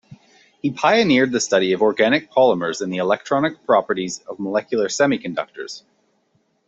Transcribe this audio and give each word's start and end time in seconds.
He 0.63 0.71
pioneered 0.71 1.31
the 1.31 1.39
study 1.39 1.73
of 1.73 1.83
organic 1.83 2.31
polymers 2.31 2.81
and 2.81 2.91
the 2.91 2.97
electronic 2.97 3.63
properties 3.67 4.17
of 4.27 4.39
molecular 4.39 4.87
semiconductors. 4.87 5.83